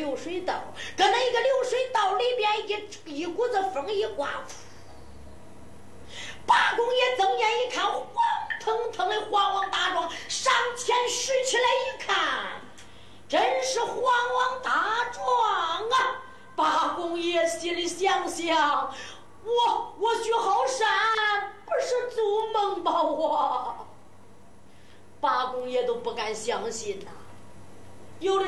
[0.00, 0.54] 流水道，
[0.96, 2.50] 搁那一个流水道里边
[3.06, 4.69] 一一股子风一刮噗。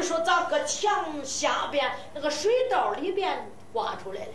[0.03, 4.33] 说咋搁墙下边那个水道里边挖出来了。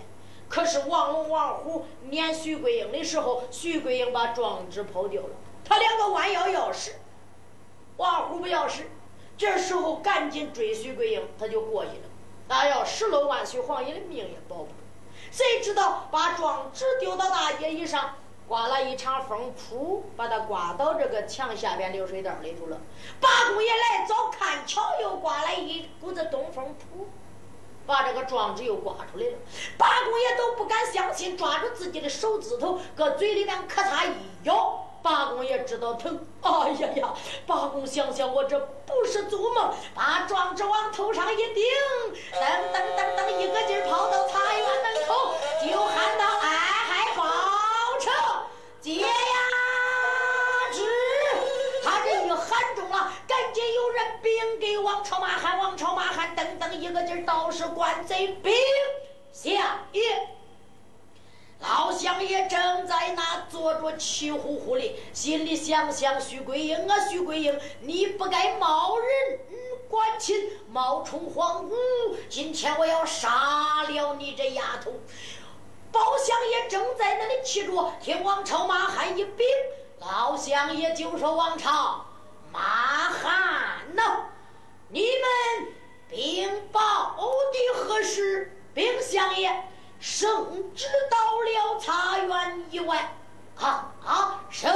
[0.50, 6.94] 可是王龙、王虎撵徐桂英的时候，徐桂英把状纸抛丢了，他两个弯腰要匙，
[7.98, 8.84] 王虎不要匙，
[9.38, 12.08] 这时候赶紧追徐桂英，他就过去了。
[12.48, 14.74] 那要十楼万岁，皇爷的命也保不住。
[15.32, 18.16] 谁知道把状纸丢到大街一上，
[18.48, 22.78] 刮了一场风，噗，把他刮到这个墙下边流水道里头了。
[23.20, 27.06] 八公爷来早看巧，又刮来一股子东风，噗。
[27.86, 29.38] 把这个状纸又刮出来了，
[29.78, 34.12] 八公爷都不敢相信，抓住自己的手指头，搁嘴里边咔嚓一
[34.44, 36.20] 咬，八公爷知道疼。
[36.42, 37.14] 哎呀呀！
[37.46, 41.64] 八公想想，我这不是做梦，把状纸往头上一顶，
[42.34, 45.36] 噔噔噔噔，一个劲儿跑到茶园门口，
[45.66, 46.77] 就喊道：“哎，
[48.88, 49.08] 爹呀！”
[50.72, 50.82] 侄，
[51.84, 58.54] 他这一喊中了赶紧有人禀给王朝马汉，王朝马汉等等一个劲儿，倒是官贼禀
[59.34, 59.54] 相
[59.92, 60.30] 爷。
[61.60, 69.40] 老相爷正在那坐着气呼呼的，心里想想：徐桂英啊，徐桂英，你不该冒人
[69.90, 71.76] 管亲，冒充皇姑。
[72.30, 74.94] 今天我要杀了你这丫头！
[75.98, 79.48] 包相爷正在那里气着，听王朝马汉一禀，
[80.00, 82.06] 老相爷就说：王朝。
[82.52, 82.60] 马
[83.10, 84.28] 汉呐，
[84.90, 85.74] 你们
[86.08, 87.16] 禀报
[87.52, 88.56] 的何事？
[88.76, 89.64] 禀相爷，
[90.00, 93.16] 圣旨到了茶园以外。
[93.60, 94.72] 啊啊，圣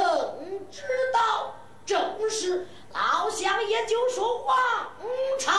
[0.71, 0.81] 旨
[1.13, 1.53] 到，
[1.85, 4.57] 正是老相爷就说王
[5.37, 5.51] 朝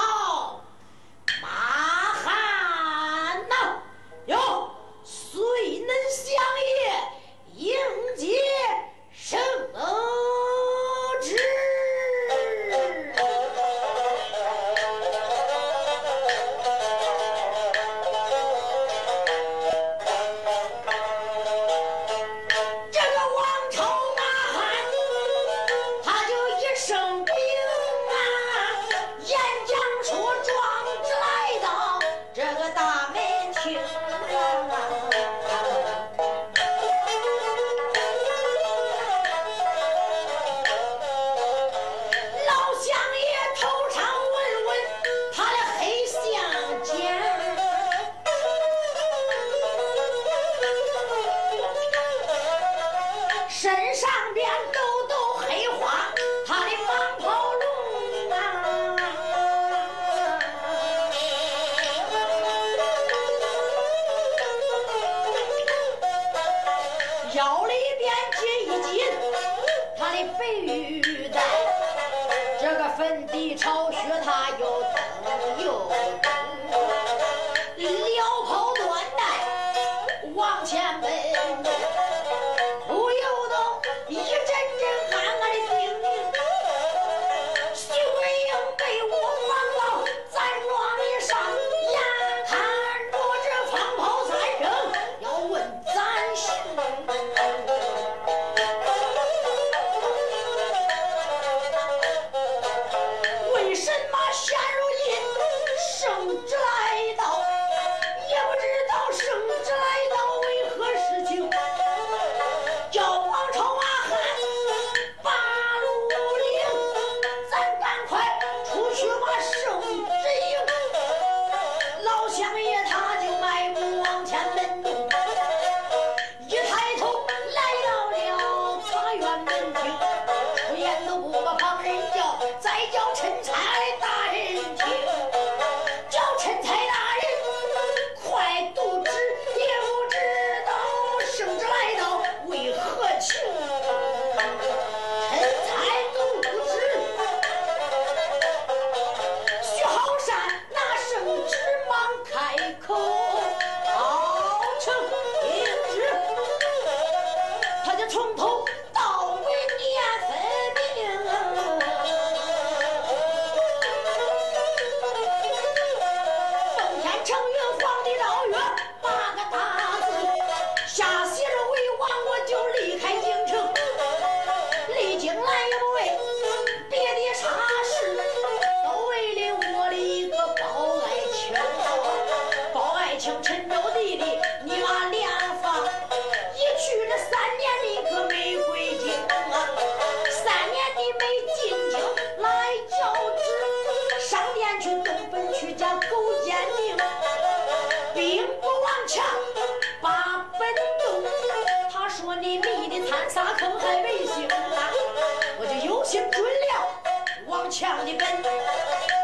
[207.82, 208.24] 上的本，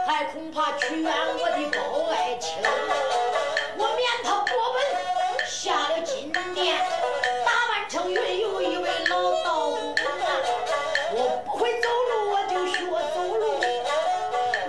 [0.04, 1.78] 还恐怕屈原，我的包
[2.10, 2.58] 爱卿，
[3.76, 4.82] 我免他过文，
[5.46, 6.76] 下了金殿，
[7.46, 9.68] 打扮成云游一位老道。
[11.12, 12.80] 我不会走路，我就学
[13.14, 13.46] 走路；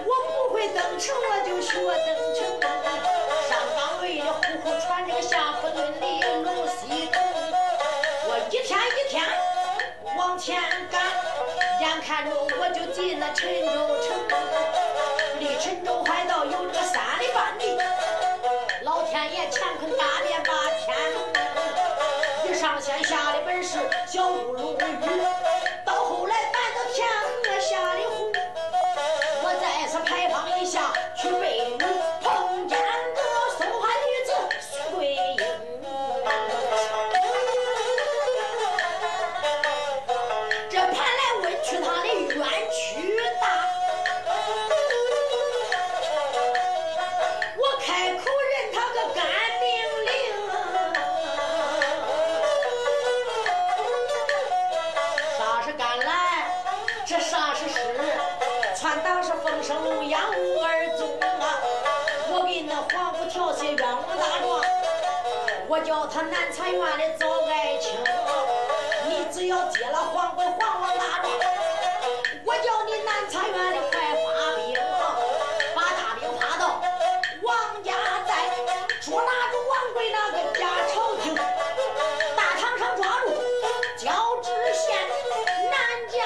[0.05, 2.39] 我不会登城，我就学登城。
[3.49, 6.21] 上岗位的呼呼喘着个下铺的泪，
[6.77, 7.19] 西东。
[8.27, 9.25] 我一天一天
[10.15, 11.28] 往前赶。
[11.89, 14.15] 眼看着我就进了陈州城
[15.39, 17.65] 离陈州还到有个三里半地
[18.83, 20.53] 老天爷乾坤大变把
[20.85, 20.95] 天
[22.45, 24.77] 一上先下的本是小乌龙
[66.39, 67.99] 南禅院里找爱情，
[69.09, 71.29] 你只要接了皇贵皇王大状，
[72.45, 74.73] 我叫你南禅院里快发兵，
[75.75, 76.81] 把大兵发到
[77.41, 77.91] 王家
[78.25, 78.49] 寨，
[79.01, 83.25] 捉拿住王贵那个假朝廷，大堂上抓住
[83.97, 84.95] 焦知县
[85.69, 86.23] 南监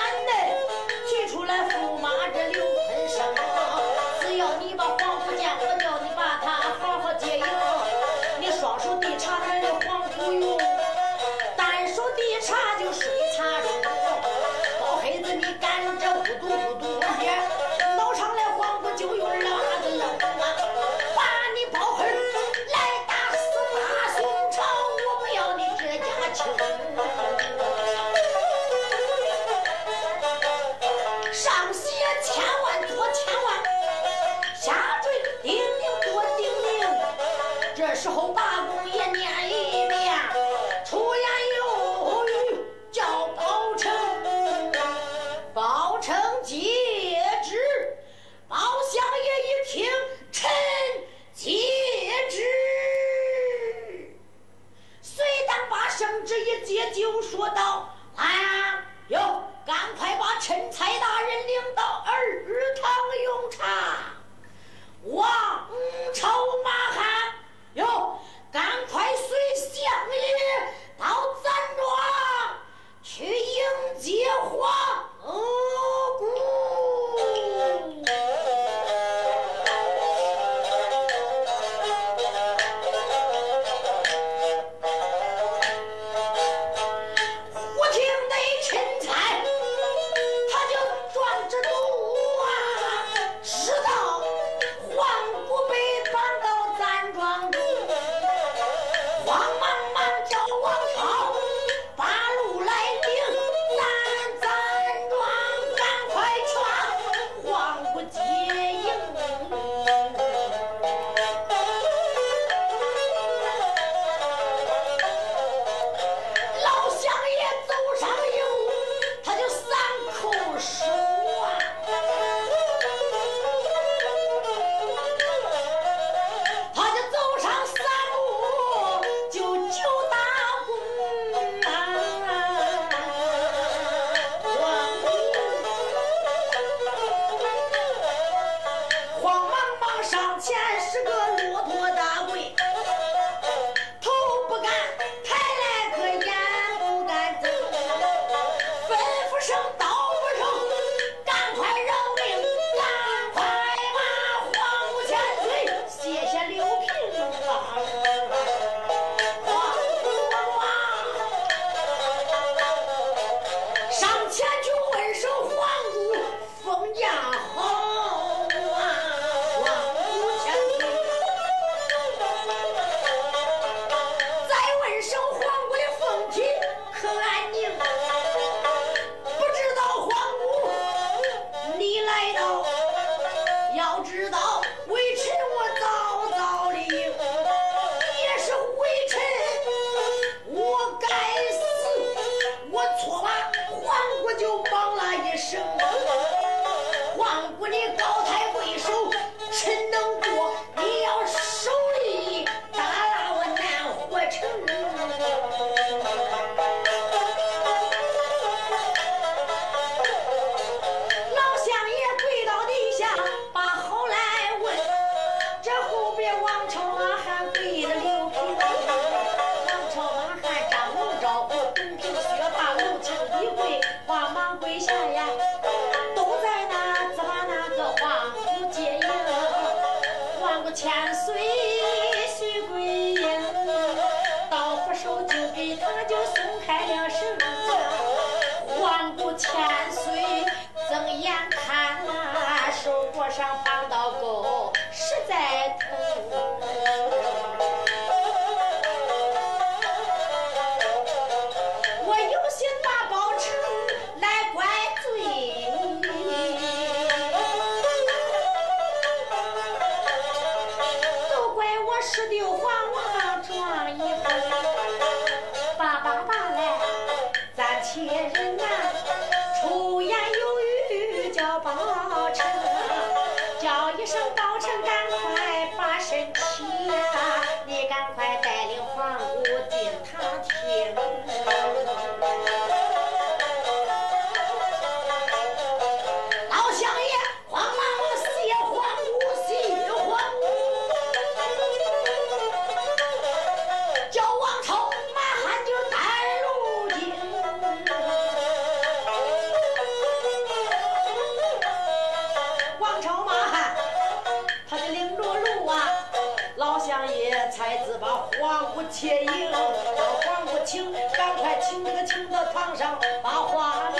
[311.16, 314.00] 赶快请那个请到堂上把话理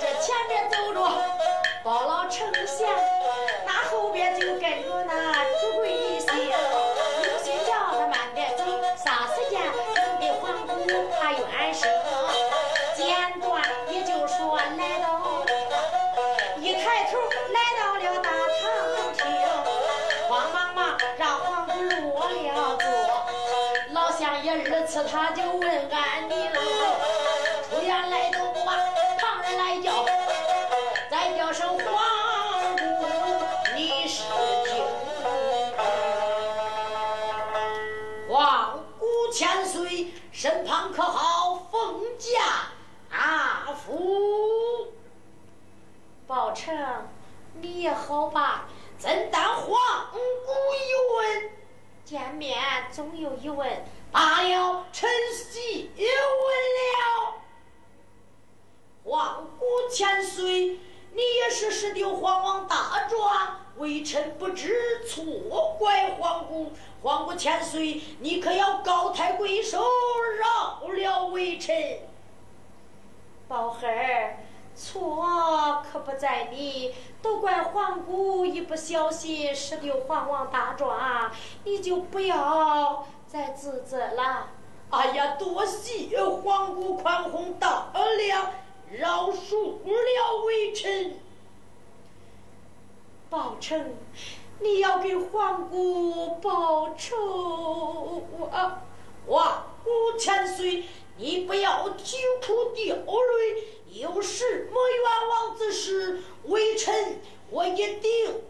[0.00, 1.00] 这前面走着
[1.82, 2.86] 包老成贤
[3.64, 5.33] 那后边就跟着那
[24.94, 26.60] 次他就问俺的路，
[27.68, 28.76] 出远来都不怕，
[29.18, 30.06] 旁人来叫，
[31.10, 32.84] 再叫声黄姑，
[33.74, 34.84] 你是听。
[38.28, 42.68] 黄姑千岁，身旁可好奉驾
[43.10, 44.92] 阿福？
[46.28, 46.72] 宝成，
[47.54, 48.68] 你也好吧？
[49.00, 49.66] 真当黄
[50.12, 51.50] 姑一问，
[52.04, 52.56] 见面
[52.92, 53.84] 总有一问。
[54.14, 57.34] 罢了，臣细问了。
[59.02, 60.78] 皇姑千岁，
[61.14, 66.70] 你也是十六皇王大状，微臣不知，错怪皇姑。
[67.02, 69.82] 皇姑千岁，你可要高抬贵手，
[70.38, 71.98] 饶了微臣。
[73.48, 74.38] 宝孩儿，
[74.76, 81.32] 错可不在你，都怪皇姑一不小心，十六皇王大状，
[81.64, 84.46] 你就不要再自责了。
[84.90, 88.52] 哎呀，多谢皇姑宽宏大量，
[88.92, 91.18] 饶恕了微臣。
[93.28, 93.96] 宝成。
[94.60, 98.84] 你要给皇姑报仇啊！
[99.26, 100.84] 皇姑千岁，
[101.16, 107.18] 你不要啼哭掉泪，有什么冤枉之事，微臣
[107.50, 108.43] 我一定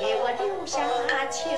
[0.00, 0.82] 给我留下
[1.30, 1.52] 情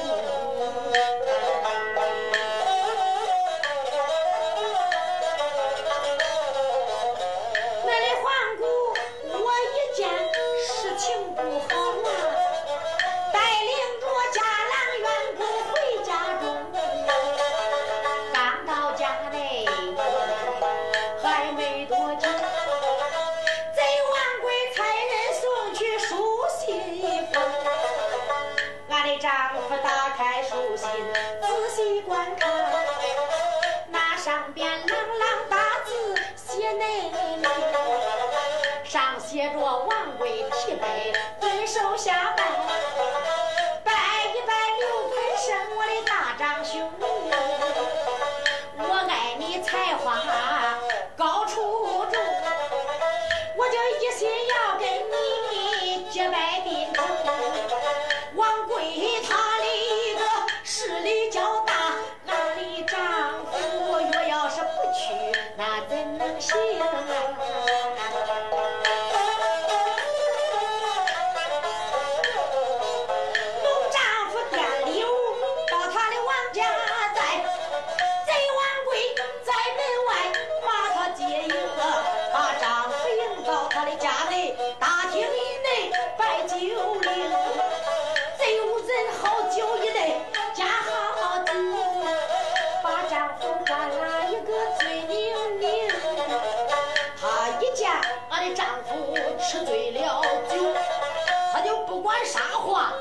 [102.01, 102.95] 不管啥话？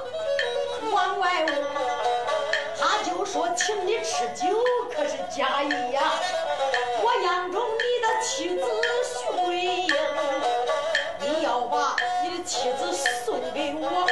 [0.91, 1.49] 往外屋
[2.77, 4.61] 他就说请你吃酒
[4.93, 6.01] 可是假意呀。
[7.01, 8.61] 我央中你的妻子
[9.05, 9.87] 徐慧英
[11.21, 12.91] 你要把你的妻子
[13.23, 14.05] 送给我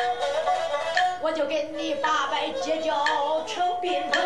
[1.19, 3.03] 我就跟你八拜结交
[3.45, 4.21] 成宾朋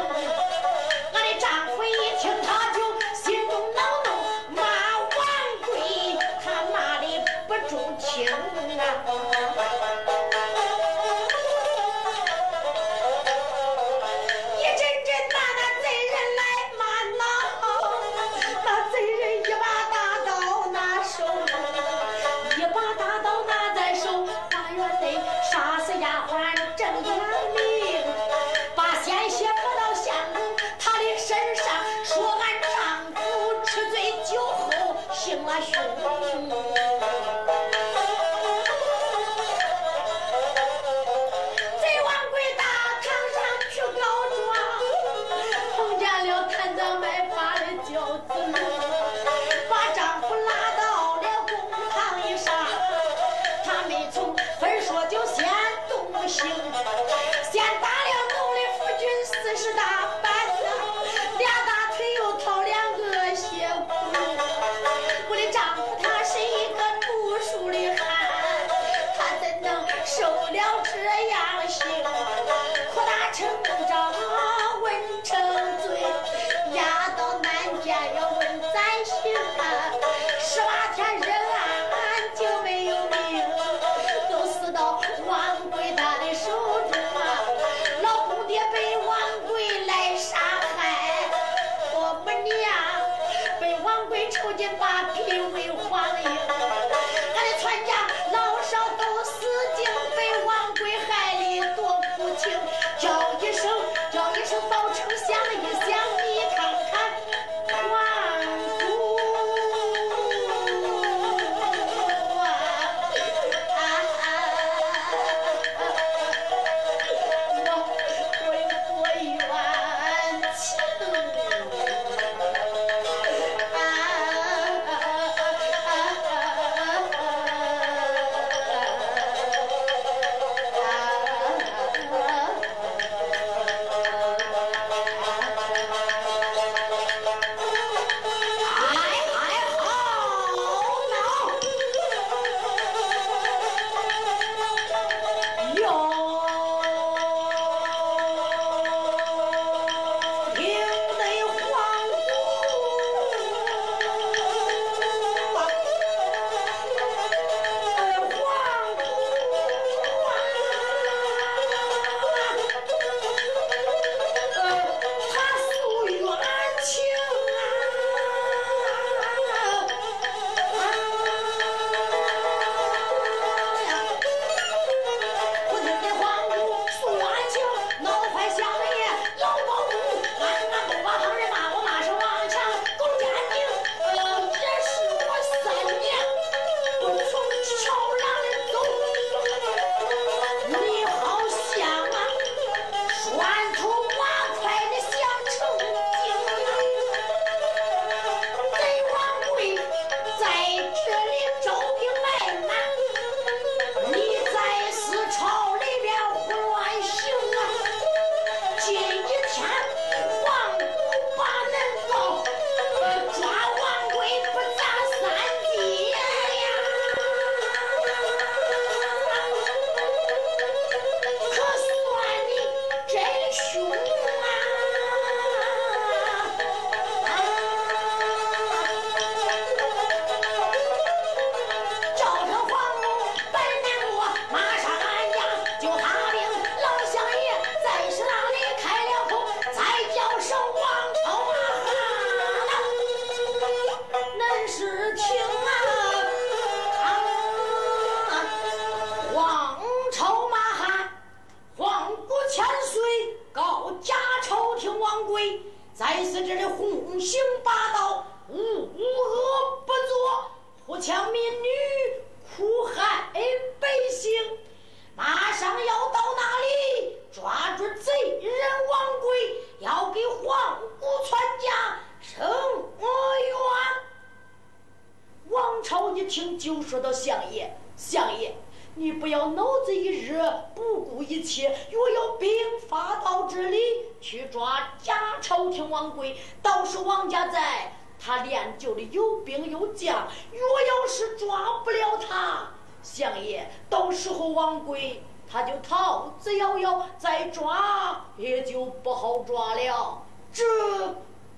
[289.51, 292.69] 兵有将，若要是抓不了他，
[293.03, 295.21] 相爷，到时候王贵
[295.51, 300.21] 他就逃之夭夭，再抓也就不好抓了。
[300.53, 300.63] 这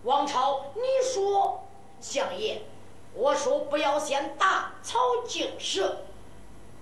[0.04, 1.64] 王朝，你说，
[2.02, 2.64] 相爷，
[3.14, 6.00] 我说不要先打草惊蛇。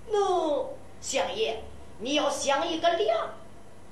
[0.08, 0.64] 那
[1.02, 1.62] 相爷，
[1.98, 3.28] 你要想一个良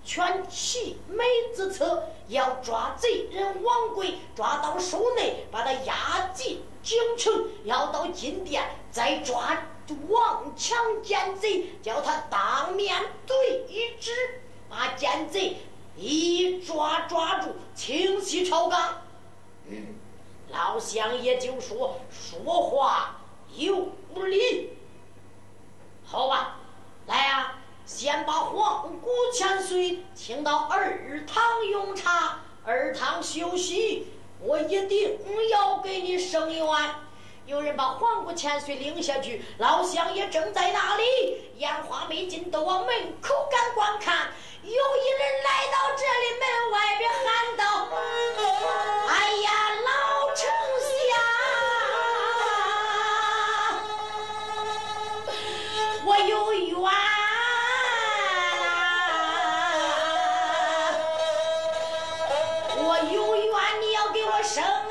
[0.02, 1.22] 全其美
[1.54, 9.64] 之策，要抓贼人王贵，抓到手内，把他押进京城，要到金殿再抓
[10.08, 14.12] 王强奸贼，叫他当面对质，
[14.68, 15.56] 把奸贼
[15.96, 19.02] 一抓抓住，清洗朝纲。
[19.68, 19.94] 嗯，
[20.48, 23.20] 老相爷就说说话
[23.56, 24.70] 有理。
[26.04, 26.56] 好吧，
[27.06, 27.56] 来呀！
[27.86, 34.06] 先把皇姑千岁请到二堂用茶，二堂休息。
[34.42, 35.18] 我一定
[35.50, 36.66] 要给你伸冤。
[37.46, 44.30] 有人把皇姑千岁领下去，老乡爷正在那里，烟花没进，都往门口赶观看。
[44.62, 47.88] 有一人来到这里门外边喊道
[49.08, 49.12] ：“哎
[49.42, 49.50] 呀，
[49.84, 49.88] 老
[50.34, 50.48] 丞
[50.86, 50.90] 相！”
[56.06, 56.78] 我有冤，
[64.42, 64.89] 生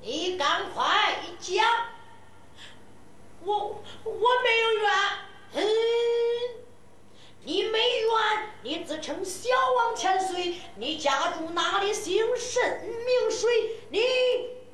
[0.00, 1.64] 你赶快讲。
[3.42, 4.90] 我我没有冤，
[5.54, 5.62] 嗯，
[7.44, 8.10] 你没冤，
[8.62, 11.90] 你自称小王千岁，你家住哪里？
[11.92, 13.48] 姓甚名谁？
[13.88, 14.02] 你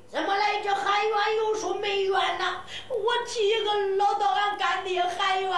[0.09, 1.37] 怎么来这喊冤？
[1.37, 2.65] 又说没冤呢？
[2.89, 5.53] 我替一个老道俺干爹喊冤。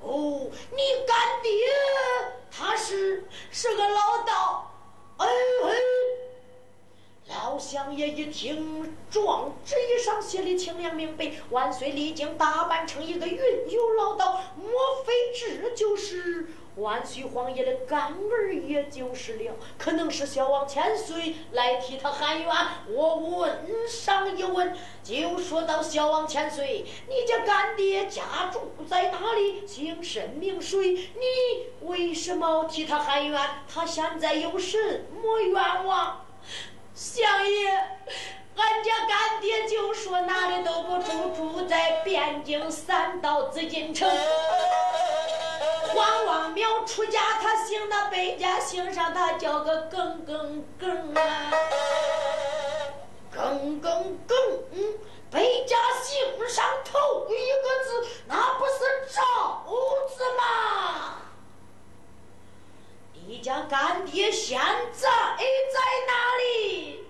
[0.00, 1.52] 哦，你干爹
[2.50, 4.72] 他是是个老道，
[5.18, 6.13] 哎哎。
[7.34, 14.68] 老相爷一听状纸一上写的清亮明白，万岁历经打扮成一个云游老道，莫
[15.04, 18.54] 非这就是万岁皇爷的干儿？
[18.54, 22.48] 也就是了，可能是小王千岁来替他喊冤。
[22.88, 29.66] 我问上一问，就说到小王千岁，你家干爹家住在哪里？
[29.66, 30.92] 姓甚名谁？
[30.92, 33.40] 你为什么替他喊冤？
[33.68, 36.23] 他现在有什么冤枉？
[36.94, 37.68] 相爷，
[38.56, 44.08] 俺家干爹就说哪里都不住，住在汴京三道紫禁城。
[45.92, 51.50] 黄王庙出家，他姓那百家姓上，他叫个耿耿耿啊，
[53.32, 54.38] 耿耿耿。
[55.32, 58.80] 百家姓上头一个字，那不是
[59.12, 59.64] 赵
[60.16, 61.22] 字吗？
[63.26, 64.58] 你家干爹现
[64.92, 67.04] 在在哪里？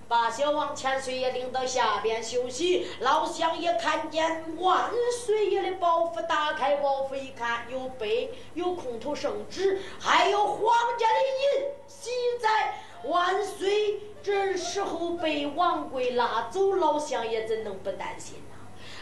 [0.08, 2.88] 把小王千岁爷领到下边休息。
[3.00, 4.90] 老乡爷看见万
[5.26, 11.20] 岁爷的包袱打开，包袱一看，有碑，有空头圣旨，还有皇家的
[11.60, 12.10] 印玺
[12.42, 12.82] 在。
[13.04, 18.58] 万岁这时候被王贵拉走，老乡爷怎能不担心呢？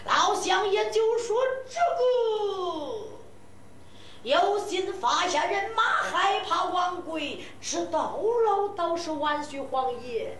[0.06, 3.08] 老乡爷就说这个。
[4.24, 10.38] 有心发下人马，害怕王贵知道老道是万岁皇爷，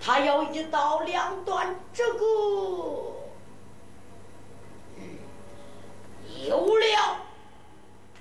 [0.00, 2.24] 他要一刀两断这个。
[6.46, 7.16] 有了，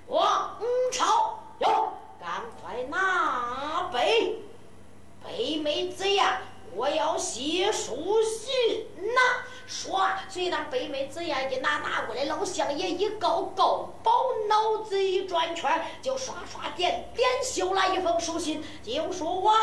[0.08, 0.58] 王
[0.92, 1.68] 朝有，
[2.20, 4.40] 赶快拿杯。
[5.24, 6.40] 北妹子呀，
[6.74, 9.22] 我要写书信呐。
[9.68, 14.12] 说，虽然北妹子呀，一拿拿过来，老相爷一高高，宝
[14.48, 19.56] 脑子一转圈，就刷刷点点，修来一封书信，就说王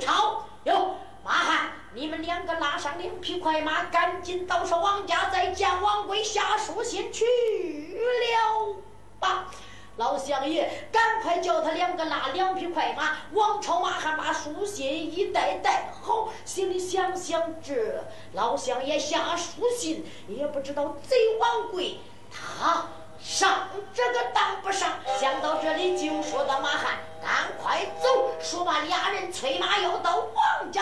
[0.00, 0.96] 朝有。
[1.24, 8.76] 马汉，你们两个拉上两匹快马，赶紧到上王家，再见王贵下书信去了
[9.20, 9.44] 吧。
[9.96, 13.18] 老乡爷，赶快叫他两个拉两匹快马。
[13.34, 14.84] 王朝马汉把书信
[15.16, 18.02] 一带带好，心里想想这
[18.32, 22.00] 老乡爷下书信，也不知道贼王贵
[22.32, 22.88] 他
[23.20, 24.90] 上这个当不上。
[25.20, 26.98] 想到这里，就说到马汉。
[27.22, 28.32] 赶快走！
[28.40, 30.22] 说罢，俩人催马要到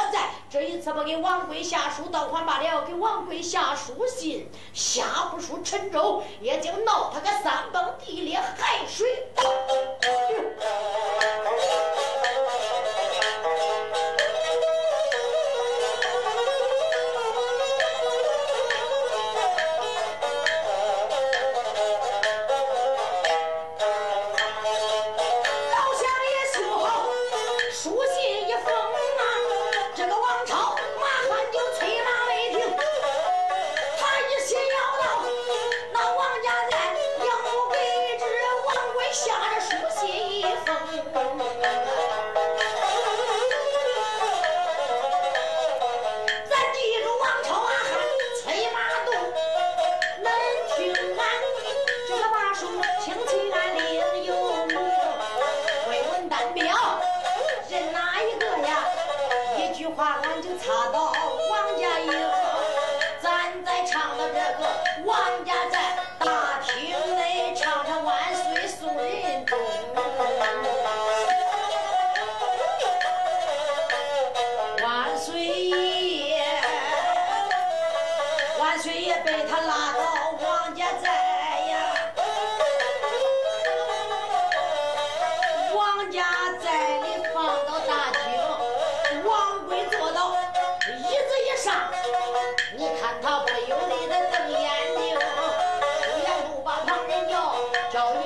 [0.00, 0.28] 王家寨。
[0.48, 9.28] 这一次不给王贵下书，倒还罢了；给王贵下书信，下不出陈州，也就闹他个三崩地裂，海水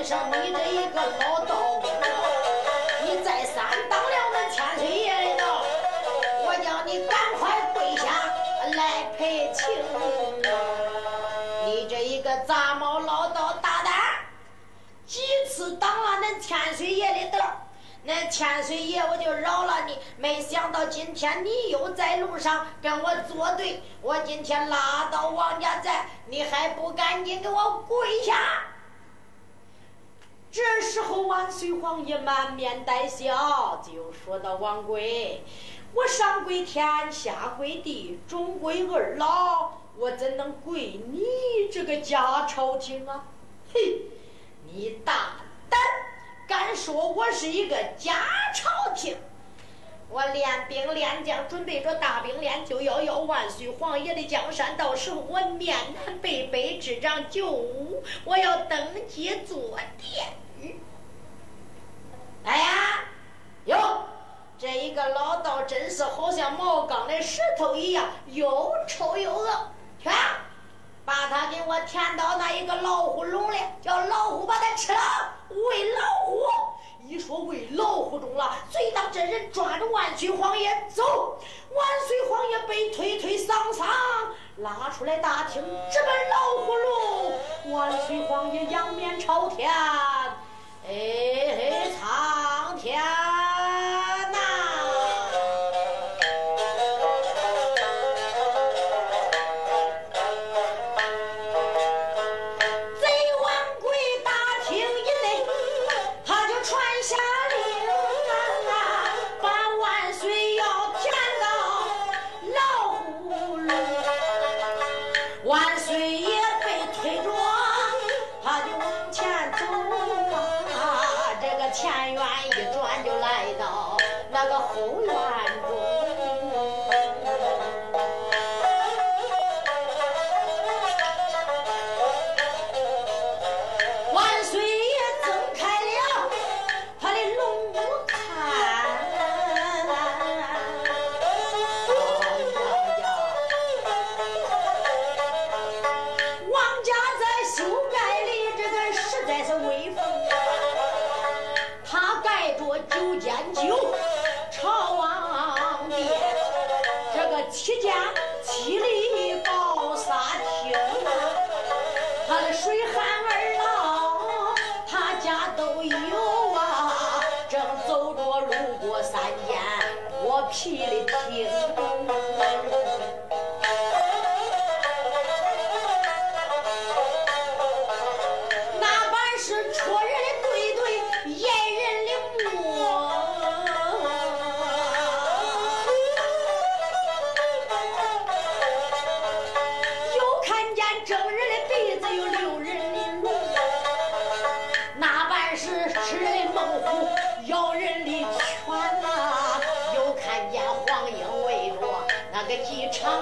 [0.04, 1.56] 上你这一个老道，
[3.04, 5.64] 你再三当了那千岁爷的道，
[6.44, 8.04] 我叫你赶快跪下
[8.76, 9.66] 来赔情。
[11.64, 13.94] 你这一个杂毛老道大胆，
[15.06, 17.66] 几次当了那千岁爷的道，
[18.02, 19.98] 那千岁爷我就饶了你。
[20.18, 28.34] 没想到今天你又在路上跟我作对，我今天拉到王家寨，你还不赶紧给我跪下！
[30.54, 35.42] 这时候万岁皇爷满面带笑，就说到：“王贵，
[35.92, 41.24] 我上跪天，下跪地，中跪二老，我怎能跪你
[41.72, 43.24] 这个假朝廷啊？
[43.72, 44.02] 嘿，
[44.72, 45.80] 你大胆！”
[46.46, 48.14] 敢说我是一个假
[48.54, 49.16] 朝廷？
[50.08, 54.76] 我练兵练将，准备着大兵练就要要万岁皇爷的江山。
[54.76, 55.76] 到时候我面
[56.06, 60.28] 南北北执掌九五，我要登基坐殿。
[62.44, 63.00] 哎呀，
[63.64, 64.04] 哟，
[64.58, 69.48] 这一个老道真是好像毛刚的石头一样，又臭又恶。
[70.02, 70.10] 去，
[71.06, 75.00] 把他给我填到那一个老虎笼里，叫老虎把他吃了。
[75.48, 76.46] 喂老虎，
[77.06, 81.02] 一说喂老虎中了，最当真人抓着万岁皇爷走，
[81.70, 83.86] 万岁皇爷被推推搡搡
[84.58, 87.32] 拉出来大厅，直奔老虎笼。
[87.72, 89.72] 万岁皇爷仰面朝天，
[90.86, 93.00] 哎，苍天。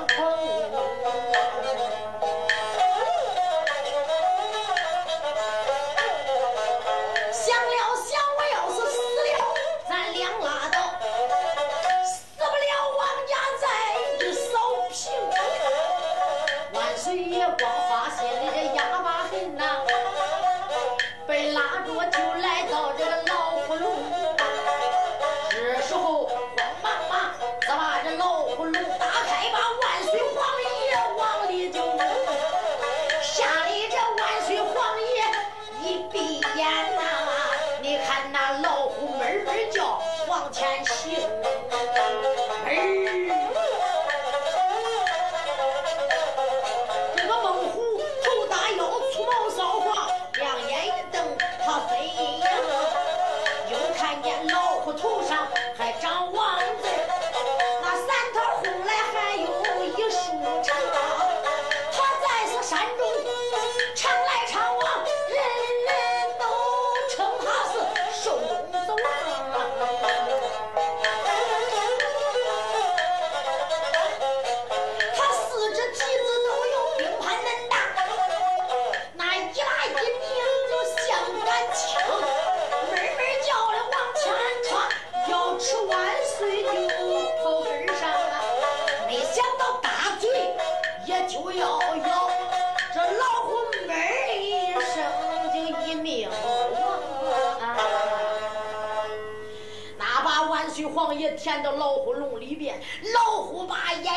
[0.09, 1.02] 填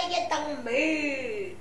[0.09, 1.55] 一瞪，没，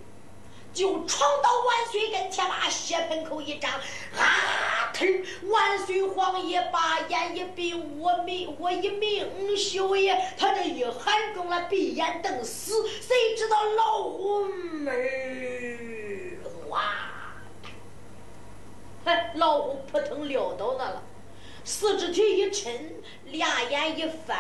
[0.73, 4.93] 就闯到万岁跟前，把血盆口一张，啊！
[4.93, 5.09] 疼！
[5.49, 10.17] 万岁皇爷把眼一闭，我命我一命休也。
[10.39, 16.39] 他这一喊中了，闭眼等死，谁知道老虎没？
[16.69, 16.81] 哇！
[19.05, 21.03] 哎，老虎扑腾撂倒那了，
[21.65, 22.71] 四肢体一抻，
[23.25, 24.39] 俩眼一翻。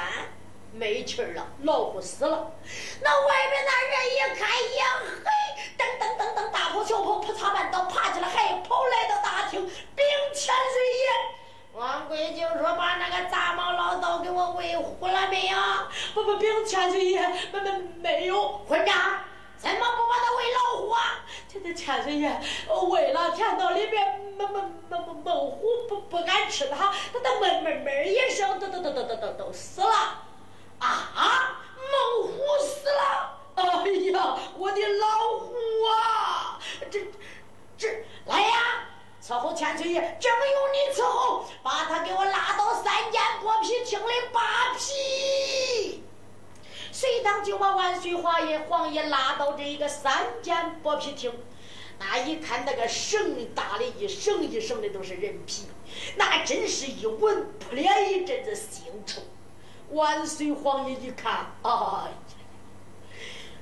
[0.74, 2.50] 没气儿了，老虎死了。
[3.00, 5.30] 那外边那人一看，呀嘿，
[5.78, 10.04] 噔噔噔噔，大跑小跑，扑嚓半倒，爬起来，还跑来到大厅，禀
[10.34, 11.78] 千岁爷。
[11.78, 15.56] 王贵就说：“把那个杂毛老道给我喂虎了没有？”
[16.12, 17.20] 不不，禀千岁爷，
[17.52, 17.70] 没没
[18.00, 18.58] 没有。
[18.68, 18.94] 混账，
[19.56, 21.24] 怎么不把他喂老虎啊？
[21.52, 22.40] 这这千岁爷，
[22.90, 30.22] 喂了，田道里边猛猛猛猛猛虎不不敢吃它，它它闷闷闷一声，都都都都都都都死了。
[30.78, 31.60] 啊！
[31.76, 33.38] 猛虎死了！
[33.54, 33.64] 哎
[34.10, 35.54] 呀，我的老虎
[35.84, 36.58] 啊！
[36.90, 37.06] 这、
[37.76, 38.88] 这，来呀！
[39.22, 46.02] 伺候千岁爷，正用你伺候，把他给我拉到三间剥皮厅里扒皮。
[46.92, 51.32] 谁当就把万岁皇爷、皇爷拉到这个三间剥皮厅，
[51.98, 55.68] 那一看那个绳搭的一绳一绳的都是人皮，
[56.16, 59.22] 那真是一闻扑脸一阵子腥臭。
[59.94, 62.08] 万岁皇爷一看，哎呀，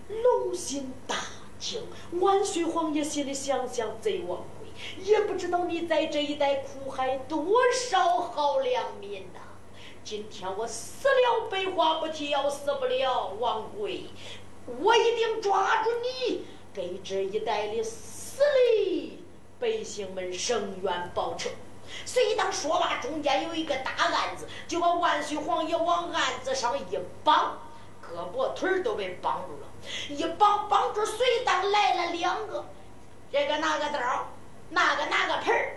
[0.08, 1.14] 龙心大
[1.58, 1.82] 惊。
[2.20, 4.68] 万岁皇爷心里想想：贼王贵，
[5.04, 9.40] 也不知道你在这一带苦害多少好良民呐！
[10.02, 13.28] 今天我死了，白花不提，要死不了。
[13.38, 14.06] 王贵，
[14.80, 18.42] 我一定抓住你，给这一带的死
[18.78, 19.22] 里
[19.60, 21.50] 百姓们伸冤报仇。
[22.04, 27.58] 随当说罢，中间有一个大案子，就把万岁皇爷往案子上一绑，
[28.02, 29.68] 胳膊腿都被绑住了。
[30.08, 32.64] 一绑绑住，随当来了两个，
[33.30, 33.98] 这个拿个刀，
[34.70, 35.76] 那个拿个盆儿。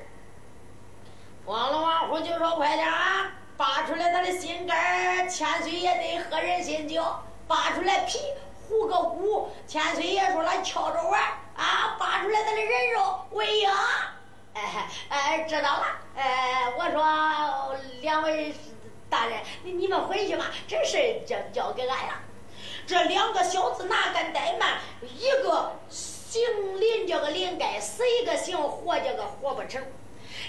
[1.45, 7.03] 王龙王虎就说：“快点啊，拔出来他的心肝千岁爷得喝人心酒，
[7.47, 8.19] 拔出来皮，
[8.67, 9.51] 糊个骨。
[9.67, 13.69] 千岁爷说了，敲着玩儿啊，拔出来他的人肉喂鹰。”
[14.55, 15.85] 哎哎，知道了。
[16.15, 18.53] 哎，我说两位
[19.09, 22.13] 大人，你你们回去吧，这事交交给俺了。
[22.87, 24.79] 这两个小子哪敢怠慢？
[25.01, 26.41] 一个姓
[26.79, 29.83] 林叫个林盖，死一个姓霍叫个霍不成。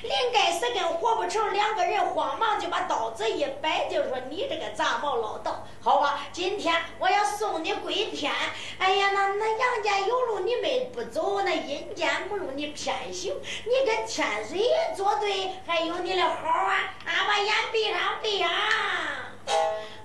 [0.07, 8.33] 临该死跟活不成两个人，慌忙就把刀子一摆，就说：“你这个杂毛老道，好吧，今天我要送你归天。
[8.79, 13.35] 哎呀，那那阳间有路你没不走，那阴间不路你偏行，
[13.65, 14.63] 你跟天水
[14.97, 16.95] 作对，还有你的好啊！
[17.05, 18.49] 啊，把眼闭上，闭上。”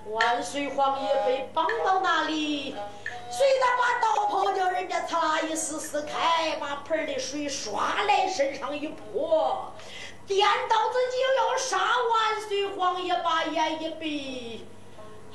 [0.07, 2.75] 万岁皇爷被绑到那里，
[3.31, 9.71] 随他把刀抛叫人家擦一撕撕开，把盆里水刷来身上一泼，
[10.27, 14.67] 颠倒自己要杀万岁皇爷，把眼一闭，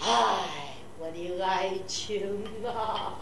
[0.01, 3.14] 唉，我的爱情啊！